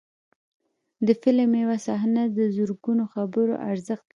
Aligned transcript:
د 1.05 1.07
فلم 1.21 1.51
یو 1.63 1.71
صحنه 1.85 2.23
د 2.37 2.39
زرګونو 2.55 3.03
خبرو 3.13 3.53
ارزښت 3.71 4.05
لري. 4.05 4.09